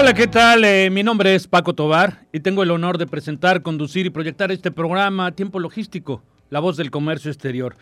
[0.00, 0.64] Hola, ¿qué tal?
[0.64, 4.52] Eh, mi nombre es Paco Tobar y tengo el honor de presentar, conducir y proyectar
[4.52, 7.74] este programa Tiempo Logístico, la voz del comercio exterior.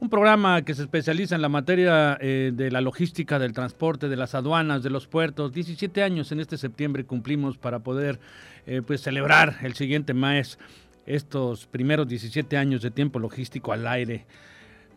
[0.00, 4.16] Un programa que se especializa en la materia eh, de la logística, del transporte, de
[4.16, 5.52] las aduanas, de los puertos.
[5.52, 8.18] 17 años en este septiembre cumplimos para poder
[8.66, 10.58] eh, pues celebrar el siguiente mes
[11.06, 14.26] estos primeros 17 años de tiempo logístico al aire.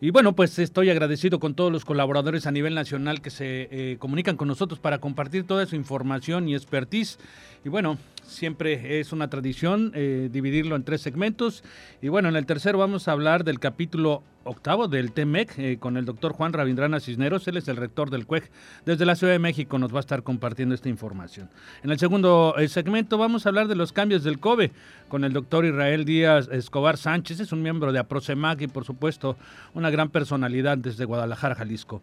[0.04, 3.96] Y bueno, pues estoy agradecido con todos los colaboradores a nivel nacional que se eh,
[3.98, 7.18] comunican con nosotros para compartir toda su información y expertise.
[7.64, 11.64] Y bueno, siempre es una tradición eh, dividirlo en tres segmentos.
[12.02, 15.96] Y bueno, en el tercero vamos a hablar del capítulo octavo del TEMEC eh, con
[15.96, 17.46] el doctor Juan Ravindrana Cisneros.
[17.48, 18.50] Él es el rector del CUEG.
[18.84, 21.48] Desde la Ciudad de México nos va a estar compartiendo esta información.
[21.82, 24.72] En el segundo eh, segmento vamos a hablar de los cambios del COBE
[25.08, 27.40] con el doctor Israel Díaz Escobar Sánchez.
[27.40, 29.36] Es un miembro de APROCEMAC y por supuesto
[29.74, 32.02] una gran personalidad desde Guadalajara, Jalisco.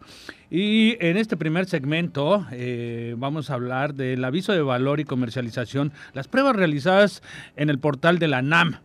[0.50, 5.92] Y en este primer segmento eh, vamos a hablar del aviso de valor y comercialización,
[6.14, 7.22] las pruebas realizadas
[7.56, 8.78] en el portal de la NAM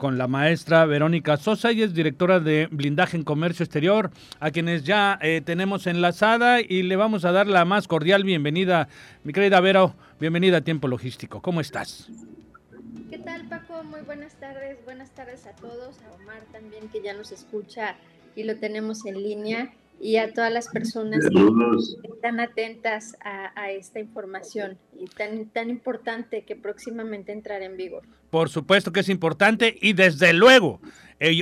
[0.00, 4.82] con la maestra Verónica Sosa, y es directora de Blindaje en Comercio Exterior, a quienes
[4.82, 8.88] ya eh, tenemos enlazada y le vamos a dar la más cordial bienvenida.
[9.24, 11.42] Mi querida Vero, bienvenida a Tiempo Logístico.
[11.42, 12.08] ¿Cómo estás?
[13.10, 13.84] ¿Qué tal, Paco?
[13.84, 14.82] Muy buenas tardes.
[14.86, 17.96] Buenas tardes a todos, a Omar también, que ya nos escucha
[18.34, 19.70] y lo tenemos en línea
[20.00, 26.42] y a todas las personas que están atentas a, esta información y tan, tan importante
[26.44, 28.02] que próximamente entrará en vigor.
[28.30, 30.80] Por supuesto que es importante y desde luego,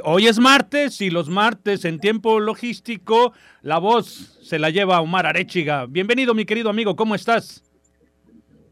[0.02, 3.32] hoy es martes y los martes en tiempo logístico
[3.62, 5.86] la voz se la lleva Omar Arechiga.
[5.86, 7.62] Bienvenido mi querido amigo, ¿cómo estás?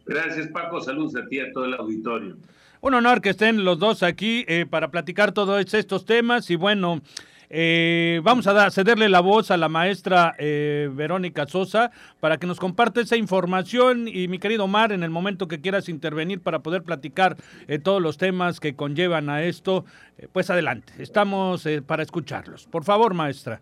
[0.04, 2.36] Gracias Paco, saludos a ti y a todo el auditorio.
[2.80, 7.02] Un honor que estén los dos aquí eh, para platicar todos estos temas y bueno...
[7.48, 11.90] Eh, vamos a cederle la voz a la maestra eh, Verónica Sosa
[12.20, 15.88] para que nos comparte esa información y mi querido Omar, en el momento que quieras
[15.88, 17.36] intervenir para poder platicar
[17.68, 19.84] eh, todos los temas que conllevan a esto,
[20.32, 22.66] pues adelante, estamos para escucharlos.
[22.66, 23.60] Por favor, maestra.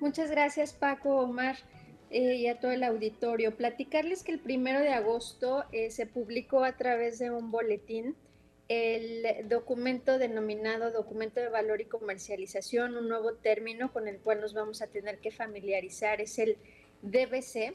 [0.00, 1.56] Muchas gracias, Paco, Omar.
[2.10, 3.56] y a todo el auditorio.
[3.56, 8.16] Platicarles que el primero de agosto se publicó a través de un boletín
[8.72, 14.54] el documento denominado documento de valor y comercialización, un nuevo término con el cual nos
[14.54, 16.56] vamos a tener que familiarizar, es el
[17.02, 17.74] DBC.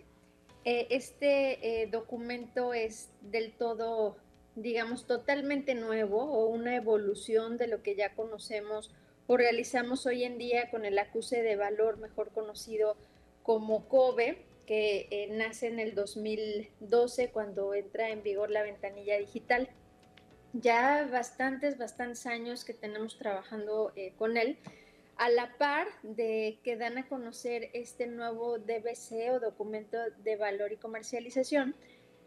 [0.66, 4.18] Eh, este eh, documento es del todo,
[4.56, 8.92] digamos, totalmente nuevo o una evolución de lo que ya conocemos
[9.28, 12.98] o realizamos hoy en día con el acuse de valor, mejor conocido
[13.44, 19.70] como COBE, que eh, nace en el 2012 cuando entra en vigor la ventanilla digital
[20.62, 24.58] ya bastantes, bastantes años que tenemos trabajando eh, con él,
[25.18, 30.72] a la par de que dan a conocer este nuevo DBC o documento de valor
[30.72, 31.76] y comercialización,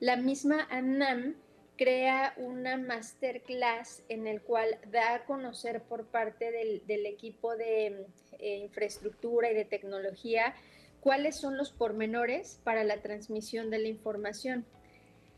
[0.01, 1.37] la misma ANAM
[1.77, 8.07] crea una masterclass en el cual da a conocer por parte del, equipo de
[8.39, 10.55] eh, infraestructura y de tecnología
[11.01, 14.67] cuáles son los pormenores para la transmisión de la información.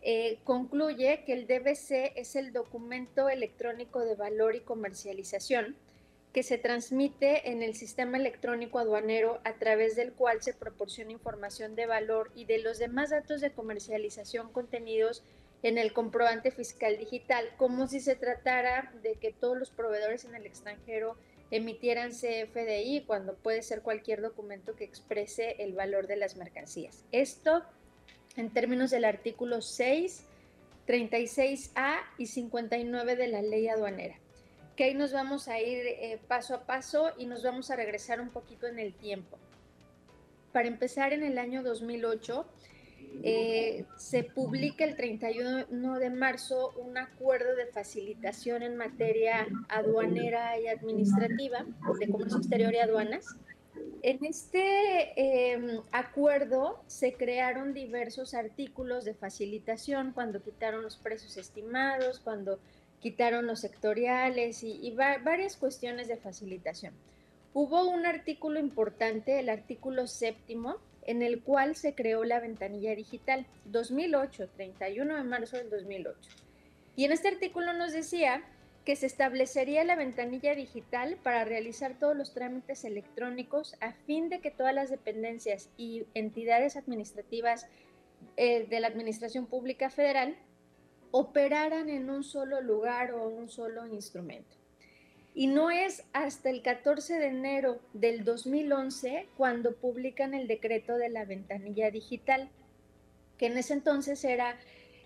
[0.03, 5.77] Eh, concluye que el DBC es el documento electrónico de valor y comercialización
[6.33, 11.77] que se transmite en el sistema electrónico aduanero a través del cual se proporciona información
[11.77, 15.23] de valor y de los demás datos de comercialización contenidos
[15.63, 20.35] en el comprobante fiscal digital, como si se tratara de que todos los proveedores en
[20.35, 21.17] el extranjero
[21.53, 27.05] emitieran CFDI cuando puede ser cualquier documento que exprese el valor de las mercancías.
[27.13, 27.63] Esto
[28.37, 30.25] en términos del artículo 6,
[30.87, 34.17] 36A y 59 de la ley aduanera.
[34.77, 38.21] Que ahí nos vamos a ir eh, paso a paso y nos vamos a regresar
[38.21, 39.39] un poquito en el tiempo.
[40.53, 42.47] Para empezar, en el año 2008
[43.23, 50.69] eh, se publica el 31 de marzo un acuerdo de facilitación en materia aduanera y
[50.69, 51.65] administrativa
[51.99, 53.37] de comercio exterior y aduanas
[54.03, 62.21] en este em, acuerdo se crearon diversos artículos de facilitación cuando quitaron los precios estimados,
[62.21, 62.59] cuando
[63.01, 66.95] quitaron los sectoriales y, varias cuestiones de facilitación.
[67.55, 73.47] hubo un artículo importante, el artículo séptimo, en el cual se creó la ventanilla digital,
[73.67, 76.31] 2008, 31 de marzo del 2008.
[76.97, 78.43] Y en este artículo nos decía
[78.85, 84.41] que se establecería la ventanilla digital para realizar todos los trámites electrónicos a fin de
[84.41, 87.67] que todas las dependencias y entidades administrativas
[88.37, 90.37] eh, de la Administración Pública Federal
[91.13, 94.57] operaran en un solo lugar o un solo instrumento.
[95.35, 101.09] Y no es hasta el 14 de enero del 2011 cuando publican el decreto de
[101.09, 102.51] la ventanilla digital,
[103.39, 104.59] que en ese entonces era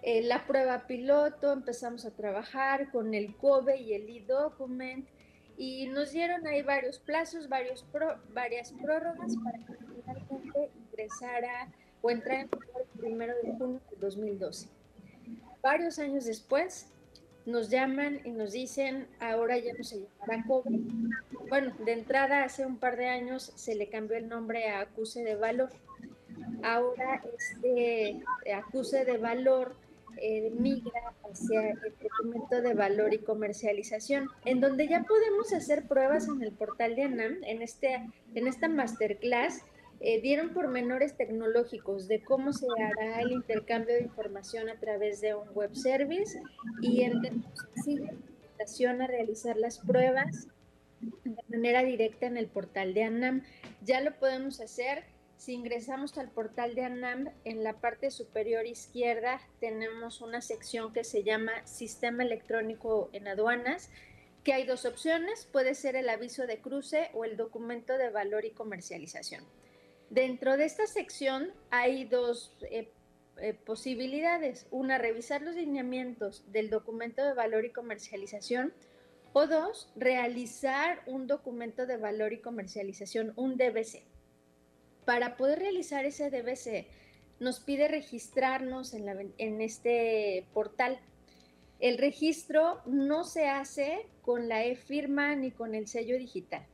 [0.06, 5.08] eh, la prueba piloto, empezamos a trabajar con el COBE y el e-document
[5.56, 7.84] y nos dieron ahí varios plazos, varios
[8.32, 11.72] varias prórrogas para que finalmente ingresara
[12.02, 14.68] o entrara en el primero de junio del 2012.
[15.60, 16.92] Varios años después,
[17.44, 20.78] nos llaman y nos dicen, ahora ya no se llamará cobre.
[21.48, 25.24] Bueno, de entrada hace un par de años se le cambió el nombre a acuse
[25.24, 25.70] de valor.
[26.62, 28.22] Ahora este
[28.52, 29.74] acuse de valor
[30.16, 36.28] eh, migra hacia el documento de valor y comercialización, en donde ya podemos hacer pruebas
[36.28, 39.62] en el portal de ANAM, en, este, en esta masterclass,
[40.00, 45.34] eh, dieron pormenores tecnológicos de cómo se hará el intercambio de información a través de
[45.34, 46.38] un web service
[46.82, 50.48] y invitación a realizar las pruebas
[51.00, 53.42] de manera directa en el portal de ANAM.
[53.84, 55.04] Ya lo podemos hacer
[55.36, 61.04] si ingresamos al portal de ANAM, en la parte superior izquierda tenemos una sección que
[61.04, 63.90] se llama Sistema Electrónico en Aduanas,
[64.44, 68.44] que hay dos opciones, puede ser el aviso de cruce o el documento de valor
[68.44, 69.44] y comercialización.
[70.08, 72.88] Dentro de esta sección hay dos eh,
[73.38, 74.66] eh, posibilidades.
[74.70, 78.72] Una, revisar los lineamientos del documento de valor y comercialización.
[79.32, 84.04] O dos, realizar un documento de valor y comercialización, un DBC.
[85.06, 86.84] Para poder realizar ese DBC,
[87.38, 90.98] nos pide registrarnos en, en este portal.
[91.78, 96.66] El registro no se hace con la e-firma ni con el sello digital.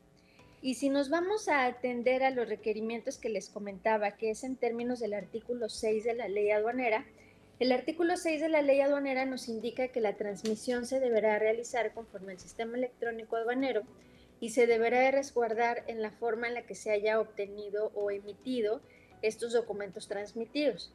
[0.63, 4.57] Y si nos vamos a atender a los requerimientos que les comentaba, que es en
[4.57, 7.05] términos del artículo 6 de la ley aduanera,
[7.59, 11.93] el artículo 6 de la ley aduanera nos indica que la transmisión se deberá realizar
[11.93, 13.83] conforme al sistema electrónico aduanero
[14.43, 18.81] y se deberá resguardar en la forma en la que se haya obtenido o emitido
[19.23, 20.93] estos documentos transmitidos.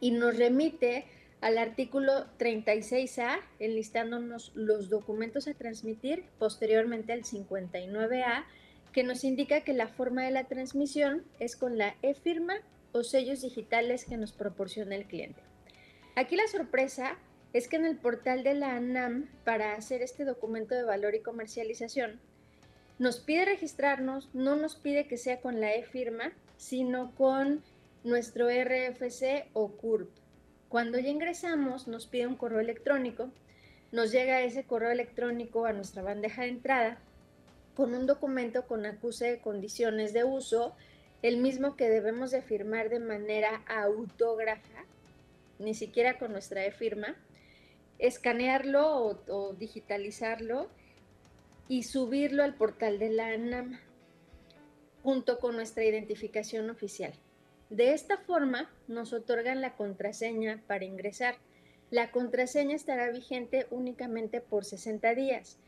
[0.00, 1.06] Y nos remite
[1.40, 8.44] al artículo 36A, enlistándonos los documentos a transmitir, posteriormente al 59A,
[8.92, 12.54] que nos indica que la forma de la transmisión es con la e-firma
[12.92, 15.42] o sellos digitales que nos proporciona el cliente.
[16.14, 17.16] Aquí la sorpresa
[17.54, 21.22] es que en el portal de la ANAM, para hacer este documento de valor y
[21.22, 22.20] comercialización,
[23.02, 27.60] nos pide registrarnos, no nos pide que sea con la e-firma, sino con
[28.04, 30.08] nuestro RFC o CURP.
[30.68, 33.28] Cuando ya ingresamos, nos pide un correo electrónico,
[33.90, 36.98] nos llega ese correo electrónico a nuestra bandeja de entrada
[37.74, 40.76] con un documento con acuse de condiciones de uso,
[41.22, 44.84] el mismo que debemos de firmar de manera autógrafa,
[45.58, 47.16] ni siquiera con nuestra e-firma,
[47.98, 50.68] escanearlo o, o, digitalizarlo
[51.68, 53.78] y subirlo al portal de la ANAM
[55.02, 57.12] junto con nuestra identificación oficial.
[57.70, 61.36] De esta forma nos otorgan la contraseña para ingresar.
[61.90, 65.58] La contraseña estará vigente únicamente por 60 días,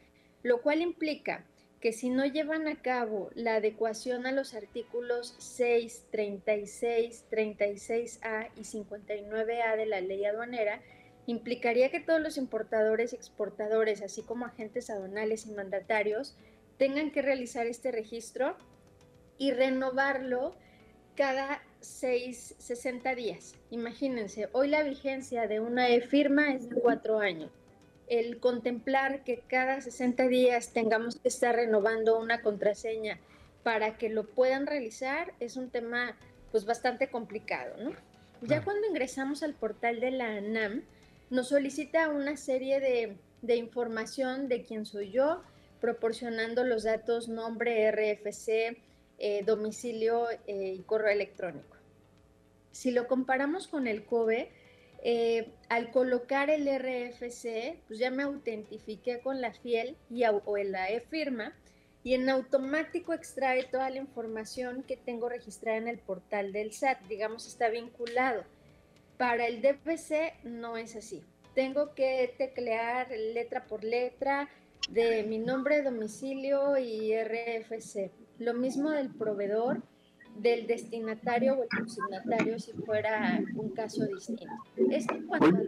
[0.42, 1.44] lo cual implica
[1.80, 8.60] que si no llevan a cabo la adecuación a los artículos 6, 36, 36A y
[8.60, 10.80] 59A de la ley aduanera,
[11.26, 16.36] implicaría que todos los importadores y exportadores, así como agentes aduanales y mandatarios,
[16.78, 18.56] tengan que realizar este registro
[19.38, 20.54] y renovarlo
[21.16, 23.54] cada 6, 60 días.
[23.70, 27.50] Imagínense, hoy la vigencia de una e-firma es de cuatro años
[28.08, 33.18] el contemplar que cada 60 días tengamos que estar renovando una contraseña
[33.62, 36.16] para que lo puedan realizar es un tema
[36.50, 37.92] pues bastante complicado, ¿no?
[38.42, 40.82] Ya cuando ingresamos al portal de la ANAM,
[41.34, 42.78] nos solicita una serie
[43.42, 45.42] de, información de quién soy yo,
[45.80, 48.78] proporcionando los datos nombre, RFC,
[49.18, 51.76] eh, domicilio eh, y correo electrónico.
[52.70, 54.52] Si lo comparamos con el COBE,
[55.02, 60.88] eh, al colocar el RFC, pues ya me autentifiqué con la fiel y, o la
[60.88, 61.52] e-firma
[62.04, 67.02] y en automático extrae toda la información que tengo registrada en el portal del SAT,
[67.08, 68.44] digamos está vinculado.
[69.18, 71.22] Para el DPC no es así.
[71.54, 74.48] Tengo que teclear letra por letra,
[74.90, 78.10] de mi nombre, domicilio y RFC.
[78.38, 79.82] Lo mismo del proveedor,
[80.36, 84.46] del destinatario o el consignatario si fuera un caso distinto.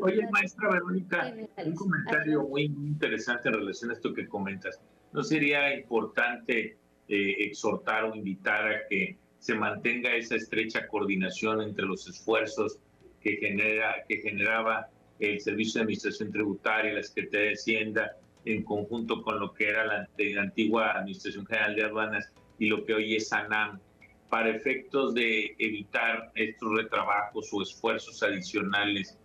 [0.00, 1.32] oye, maestra Verónica,
[1.64, 4.80] un comentario muy, interesante en relación a esto que comentas.
[5.12, 6.76] ¿No sería importante
[7.08, 12.80] eh, exhortar o invitar a que se mantenga esa estrecha coordinación entre los esfuerzos
[13.26, 19.20] que, genera, que generaba el Servicio de Administración Tributaria, la Secretaría de Hacienda, en conjunto
[19.22, 20.08] con lo que era la,
[20.40, 23.80] antigua Administración General de Aduanas y lo que hoy es ANAM,
[24.30, 29.18] para efectos de evitar estos retrabajos o esfuerzos adicionales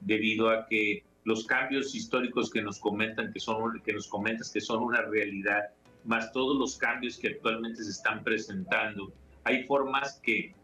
[0.00, 4.60] debido a que los cambios históricos que nos comentan que son que nos comentas que
[4.60, 5.70] son una realidad
[6.04, 9.12] más todos los cambios que actualmente se están presentando
[9.44, 10.54] hay formas que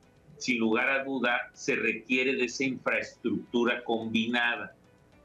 [0.40, 4.75] sin lugar a duda se requiere de esa infraestructura combinada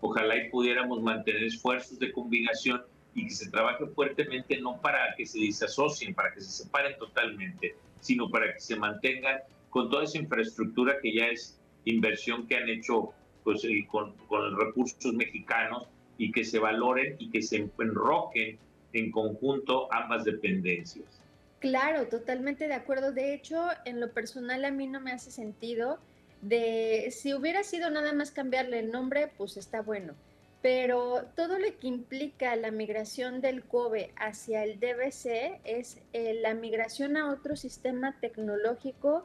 [0.06, 2.82] ojalá y pudiéramos mantener esfuerzos de combinación
[3.14, 7.76] y que se trabaje fuertemente no para que se disasocien, para que se separen totalmente,
[8.02, 12.70] sino para que se mantengan con toda esa infraestructura que ya es inversión que han
[12.70, 13.12] hecho
[13.44, 18.58] pues, con, con recursos mexicanos y que se valoren y que se enroquen
[18.94, 21.22] en conjunto ambas dependencias.
[21.60, 23.12] Claro, totalmente de acuerdo.
[23.12, 26.00] De hecho, en lo personal a mí no me hace sentido
[26.42, 30.14] de si hubiera sido nada más cambiarle el nombre, pues está bueno.
[30.62, 36.56] Pero todo lo que implica la migración del COBE hacia el DBC es eh, la
[36.56, 39.24] migración a otro sistema tecnológico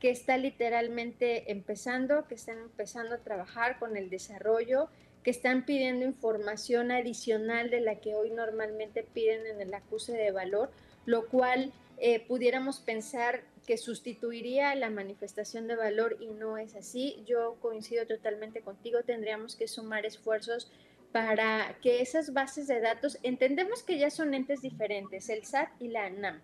[0.00, 4.88] que está literalmente empezando, que están empezando a trabajar con el desarrollo,
[5.22, 10.32] que están pidiendo información adicional de la que hoy normalmente piden en el acuse de
[10.32, 10.70] valor,
[11.06, 17.22] lo cual eh, pudiéramos pensar que sustituiría la manifestación de valor y no es así.
[17.26, 20.70] Yo coincido totalmente contigo, tendríamos que sumar esfuerzos
[21.12, 25.88] para que esas bases de datos, entendemos que ya son entes diferentes, el SAT y
[25.88, 26.40] la ANAM,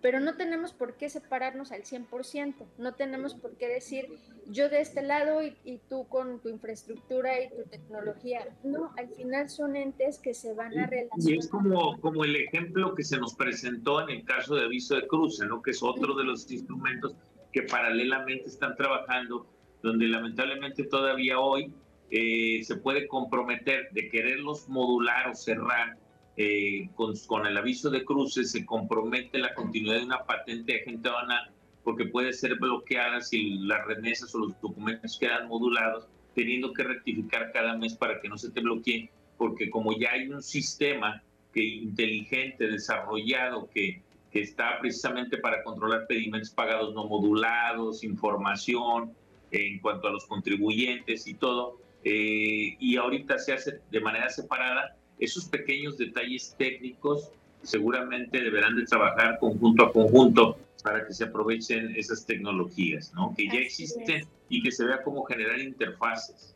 [0.00, 4.06] pero no tenemos por qué separarnos al 100%, no tenemos por qué decir
[4.46, 8.46] yo de este lado y, tú con tu infraestructura y tu tecnología.
[8.64, 11.30] No, al final son entes que se van a relacionar.
[11.32, 14.94] Y es como, como el ejemplo que se nos presentó en el caso de aviso
[14.96, 15.62] de cruce, ¿no?
[15.62, 17.14] que es otro de los instrumentos
[17.52, 19.46] que paralelamente están trabajando,
[19.82, 21.72] donde lamentablemente todavía hoy
[22.10, 25.96] eh, se puede comprometer de quererlos modular o cerrar
[26.38, 30.80] eh, con, con, el aviso de cruce se compromete la continuidad de una patente de
[30.80, 31.50] agente aduanal
[31.88, 37.50] porque puede ser bloqueada si las remesas o los documentos quedan modulados, teniendo que rectificar
[37.50, 41.22] cada mes para que no se te bloquee, porque como ya hay un sistema
[41.54, 49.14] que inteligente, desarrollado, que, que está precisamente para controlar pedimentos pagados no modulados, información
[49.50, 54.97] en cuanto a los contribuyentes y todo, eh, y ahorita se hace de manera separada,
[55.18, 57.30] esos pequeños detalles técnicos
[57.62, 63.34] seguramente deberán de trabajar conjunto a conjunto para que se aprovechen esas tecnologías, ¿no?
[63.36, 66.54] Que ya existen y que se vea cómo generar interfaces.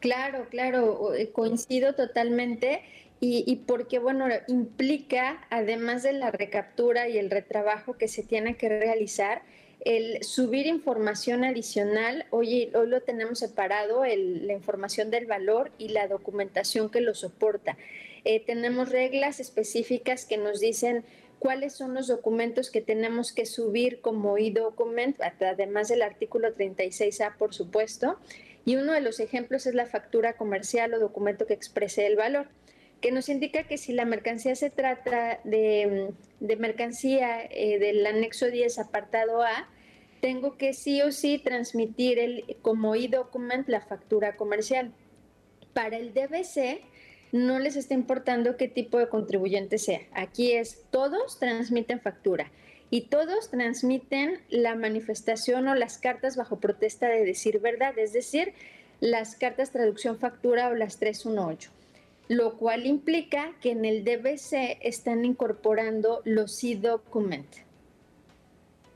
[0.00, 2.82] Claro, claro, eh, coincido totalmente.
[3.20, 8.56] Y, y, porque, bueno, implica, además de la recaptura y el retrabajo que se tiene
[8.56, 9.42] que realizar,
[9.80, 16.08] el subir información adicional, hoy, hoy lo tenemos separado, la información del valor y la
[16.08, 17.76] documentación que lo soporta.
[18.24, 21.04] Eh, tenemos reglas específicas que nos dicen
[21.38, 27.54] cuáles son los documentos que tenemos que subir como e-document, además del artículo 36A, por
[27.54, 28.18] supuesto.
[28.64, 32.48] Y uno de los ejemplos es la factura comercial o documento que exprese el valor,
[33.00, 38.78] que nos indica que si la mercancía se trata de, mercancía eh, del anexo 10,
[38.78, 39.68] apartado A,
[40.20, 44.92] tengo que sí o sí transmitir el, como e-document la factura comercial.
[45.74, 46.80] Para el DBC
[47.30, 50.00] no les está importando qué tipo de contribuyente sea.
[50.12, 52.50] Aquí es todos transmiten factura
[52.90, 58.54] y todos transmiten la manifestación o las cartas bajo protesta de decir verdad, es decir,
[58.98, 61.77] las cartas traducción factura o las 318
[62.28, 67.46] lo cual implica que en el DBC están incorporando los e-document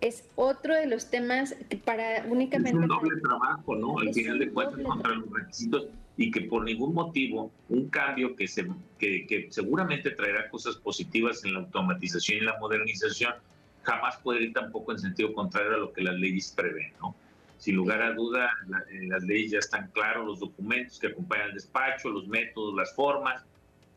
[0.02, 2.70] es otro de los temas que para únicamente...
[2.70, 3.98] Es un doble trabajo, ¿no?
[4.00, 5.86] Al final de cuentas, contra los requisitos
[6.16, 8.66] y que por ningún motivo un cambio que, se,
[8.98, 13.34] que, que, seguramente traerá cosas positivas en la automatización y la modernización
[13.82, 17.14] jamás puede ir tampoco en sentido contrario a lo que las leyes prevén, ¿no?
[17.62, 18.50] Sin lugar a duda,
[18.90, 22.92] en las leyes ya están claros los documentos que acompañan al despacho, los métodos, las
[22.92, 23.44] formas,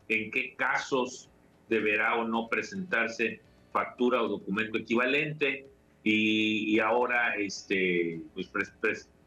[0.08, 1.28] en qué casos
[1.68, 3.40] deberá o no presentarse
[3.72, 5.66] factura o documento equivalente,
[6.04, 8.48] y, ahora este, pues,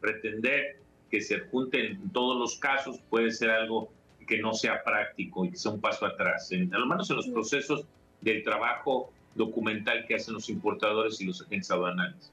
[0.00, 0.78] pretender
[1.10, 3.92] que se junten en todos los casos puede ser algo
[4.26, 7.16] que no sea práctico y que sea un paso atrás, en, a lo menos en
[7.16, 7.84] los procesos
[8.22, 12.32] del trabajo documental que hacen los importadores y los agentes aduanales.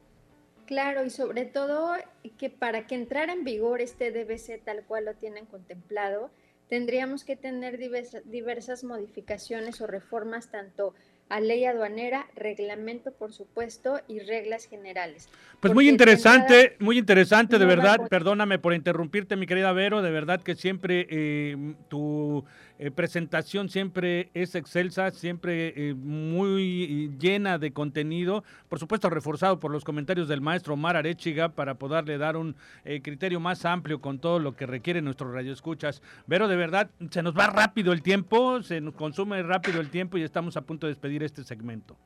[0.68, 1.96] Claro, y sobre todo
[2.38, 6.30] que para que entrara en vigor este DBC tal cual lo tienen contemplado,
[6.68, 10.94] tendríamos que tener diversas modificaciones o reformas tanto
[11.30, 15.30] a ley aduanera, reglamento, por supuesto, y reglas generales.
[15.60, 18.08] Pues muy interesante, muy interesante, de verdad.
[18.10, 22.46] Perdóname por interrumpirte, mi querida Vero, de verdad que siempre eh, tu
[22.80, 29.72] eh, presentación siempre es excelsa, siempre eh, muy llena de contenido, por supuesto reforzado por
[29.72, 34.40] los comentarios del maestro Omar Arechiga para poderle dar un criterio más amplio con todo
[34.40, 36.02] lo que requiere nuestro radioescuchas.
[36.28, 40.18] Vero, de verdad, se nos va rápido el tiempo, se nos consume rápido el tiempo
[40.18, 41.98] y estamos a punto de despedir este segmento.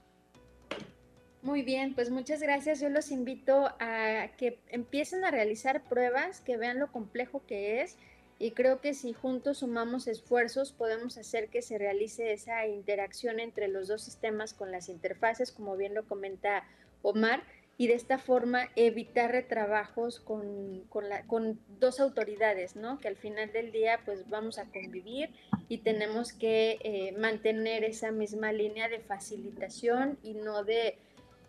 [1.41, 2.79] Muy bien, pues muchas gracias.
[2.79, 7.97] Yo los invito a que empiecen a realizar pruebas, que vean lo complejo que es
[8.41, 13.67] y creo que si juntos sumamos esfuerzos podemos hacer que se realice esa interacción entre
[13.67, 16.63] los dos sistemas con las interfaces, como bien lo comenta
[17.03, 17.43] Omar,
[17.81, 22.99] y de esta forma evitar retrabajos con, con, la, con dos autoridades, ¿no?
[22.99, 25.31] Que al final del día pues vamos a convivir
[25.67, 30.99] y tenemos que eh, mantener esa misma línea de facilitación y no de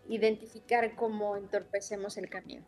[0.09, 2.63] identificar cómo entorpecemos el camino.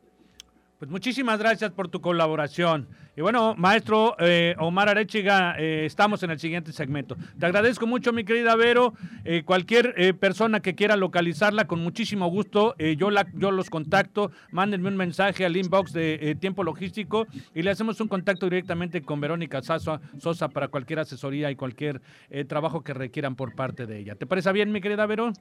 [0.85, 2.87] Pues muchísimas gracias por tu colaboración.
[3.17, 7.17] Y bueno, maestro eh, Omar Arechiga, eh, estamos en el siguiente segmento.
[7.39, 8.93] Te agradezco mucho, mi querida Vero.
[9.23, 14.29] Eh, cualquier persona que quiera localizarla, con muchísimo gusto, yo, la, yo los contacto.
[14.51, 17.25] Mándenme un mensaje al inbox de Tiempo Logístico
[17.55, 21.99] y le hacemos un contacto directamente con Verónica Sosa, para cualquier asesoría y cualquier
[22.47, 24.13] trabajo que requieran por parte de ella.
[24.13, 25.33] ¿Te parece bien, mi querida Vero?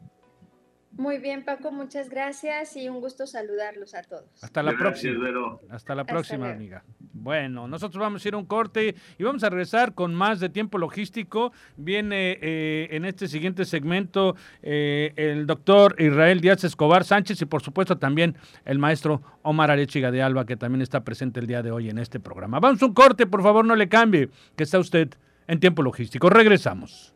[0.96, 4.24] Muy bien, Paco, muchas gracias y un gusto saludarlos a todos.
[4.42, 5.28] Hasta la próxima.
[5.70, 6.84] Hasta la próxima, amiga.
[7.12, 10.50] Bueno, nosotros vamos a ir a un corte y vamos a regresar con más de
[10.50, 11.52] tiempo logístico.
[11.76, 17.62] Viene eh, en este siguiente segmento eh, el doctor Israel Díaz Escobar Sánchez y por
[17.62, 21.72] supuesto también el maestro Omar Arechiga de Alba, que también está presente el día de
[21.72, 22.60] hoy en este programa.
[22.60, 25.10] Vamos a un corte, por favor, no le cambie, que está usted
[25.48, 26.30] en tiempo logístico.
[26.30, 27.12] Regresamos.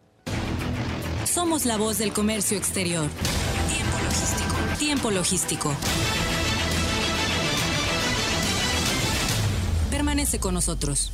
[1.25, 3.07] Somos la voz del comercio exterior.
[4.89, 5.71] Tiempo logístico.
[9.91, 11.13] Permanece con nosotros.